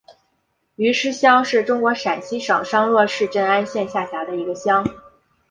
[0.77, 4.83] 余师乡是中国陕西省商洛市镇安县下辖的一个乡。